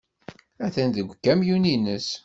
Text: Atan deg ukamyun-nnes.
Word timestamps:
Atan 0.65 0.89
deg 0.95 1.07
ukamyun-nnes. 1.13 2.07